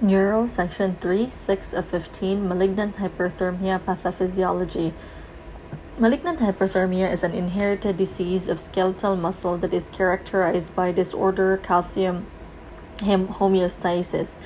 [0.00, 4.92] Neuro Section 3, 6 of 15, Malignant Hyperthermia Pathophysiology.
[5.96, 12.26] Malignant hyperthermia is an inherited disease of skeletal muscle that is characterized by disorder calcium
[12.98, 14.36] homeostasis.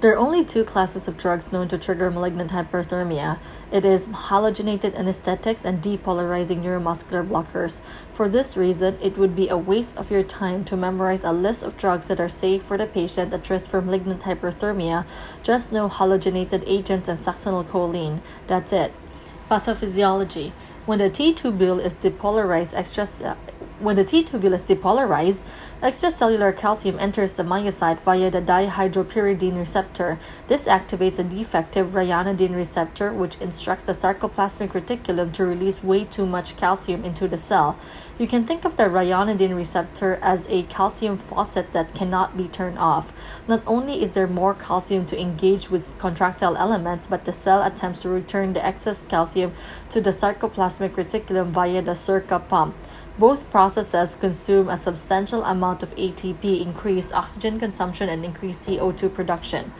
[0.00, 3.40] There are only two classes of drugs known to trigger malignant hyperthermia.
[3.72, 7.80] It is halogenated anesthetics and depolarizing neuromuscular blockers.
[8.12, 11.64] For this reason, it would be a waste of your time to memorize a list
[11.64, 15.04] of drugs that are safe for the patient at risk for malignant hyperthermia.
[15.42, 18.20] Just know halogenated agents and succinylcholine.
[18.46, 18.94] That's it.
[19.50, 20.52] Pathophysiology.
[20.86, 23.04] When the T tubule is depolarized, extra
[23.80, 25.44] when the T tubule is depolarized,
[25.82, 30.18] extracellular calcium enters the myocyte via the dihydropyridine receptor.
[30.48, 36.26] This activates a defective ryanodine receptor, which instructs the sarcoplasmic reticulum to release way too
[36.26, 37.78] much calcium into the cell.
[38.18, 42.78] You can think of the ryanodine receptor as a calcium faucet that cannot be turned
[42.78, 43.12] off.
[43.46, 48.02] Not only is there more calcium to engage with contractile elements, but the cell attempts
[48.02, 49.52] to return the excess calcium
[49.90, 52.74] to the sarcoplasmic reticulum via the SERCA pump.
[53.18, 59.72] Both processes consume a substantial amount of ATP, increase oxygen consumption, and increase CO2 production.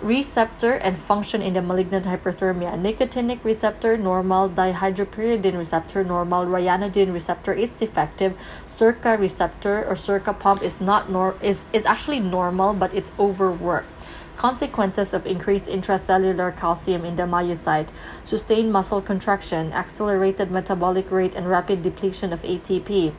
[0.00, 2.72] Receptor and function in the malignant hyperthermia.
[2.72, 8.32] Nicotinic receptor normal, dihydropyridine receptor normal, ryanodine receptor is defective,
[8.66, 13.97] SERCA receptor or SERCA pump is not nor is, is actually normal but it's overworked.
[14.38, 17.88] Consequences of increased intracellular calcium in the myocyte,
[18.24, 23.12] sustained muscle contraction, accelerated metabolic rate, and rapid depletion of ATP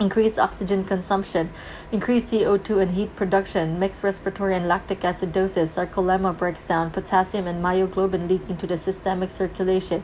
[0.00, 1.50] increased oxygen consumption,
[1.90, 7.62] increased CO2 and heat production, mixed respiratory and lactic acidosis, sarcolemma breaks down, potassium and
[7.62, 10.02] myoglobin leak into the systemic circulation,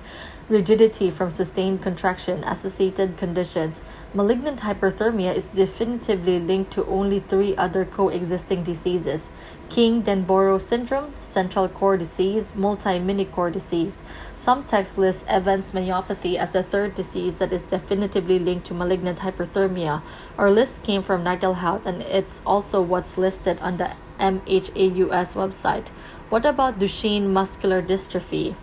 [0.48, 3.80] rigidity from sustained contraction, associated conditions.
[4.14, 9.30] Malignant hyperthermia is definitively linked to only three other coexisting diseases
[9.68, 14.02] King Denborough syndrome, central core disease, multi mini core disease.
[14.34, 19.18] Some texts list Evans myopathy as the third disease that is definitively linked to malignant
[19.18, 20.00] hyperthermia.
[20.38, 25.88] Our list came from Nagelhout and it's also what's listed on the MHAUS website.
[26.30, 28.56] What about Duchenne muscular dystrophy?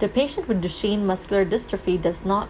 [0.00, 2.48] The patient with Duchenne muscular dystrophy does not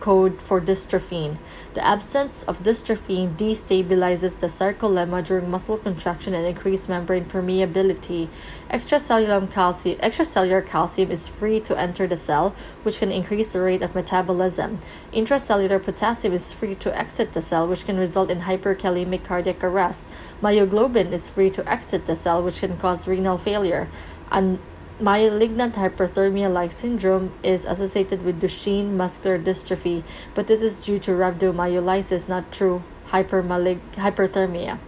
[0.00, 1.38] code for dystrophin.
[1.74, 8.28] The absence of dystrophin destabilizes the sarcolemma during muscle contraction and increased membrane permeability.
[8.70, 13.82] Extracellular calcium, extracellular calcium is free to enter the cell, which can increase the rate
[13.82, 14.78] of metabolism.
[15.12, 20.06] Intracellular potassium is free to exit the cell, which can result in hyperkalemic cardiac arrest.
[20.42, 23.88] Myoglobin is free to exit the cell, which can cause renal failure.
[24.30, 24.58] And
[24.98, 30.02] Malignant hyperthermia like syndrome is associated with Duchenne muscular dystrophy,
[30.34, 34.78] but this is due to rhabdomyolysis, not true hyperthermia.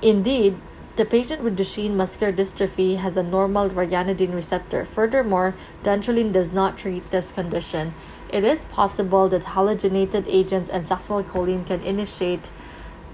[0.00, 0.56] Indeed,
[0.96, 4.86] the patient with Duchenne muscular dystrophy has a normal ryanodine receptor.
[4.86, 7.92] Furthermore, dantrolene does not treat this condition.
[8.32, 12.50] It is possible that halogenated agents and succinylcholine can initiate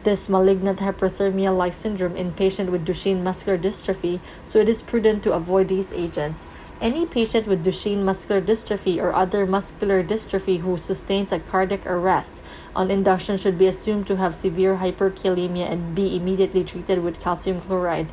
[0.04, 5.22] this malignant hyperthermia like syndrome in patient with Duchenne muscular dystrophy, so it is prudent
[5.25, 6.47] to avoid these agents.
[6.81, 12.42] Any patient with Duchenne muscular dystrophy or other muscular dystrophy who sustains a cardiac arrest
[12.76, 17.60] on induction should be assumed to have severe hyperkalemia and be immediately treated with calcium
[17.60, 18.09] chloride.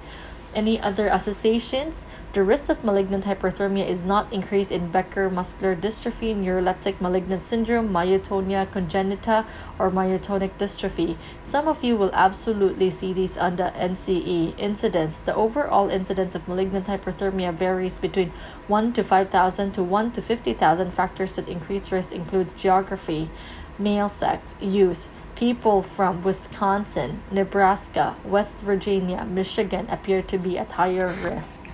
[0.54, 2.06] Any other associations?
[2.34, 7.90] The risk of malignant hyperthermia is not increased in Becker muscular dystrophy, neuroleptic malignant syndrome,
[7.90, 9.46] myotonia congenita,
[9.78, 11.18] or myotonic dystrophy.
[11.44, 15.22] Some of you will absolutely see these under NCE incidence.
[15.22, 18.32] The overall incidence of malignant hyperthermia varies between
[18.70, 20.92] 1 to 5,000 to 1 to 50,000.
[20.92, 23.30] Factors that increase risk include geography,
[23.78, 31.12] male sex, youth, people from Wisconsin, Nebraska, West Virginia, Michigan appear to be at higher
[31.26, 31.71] risk.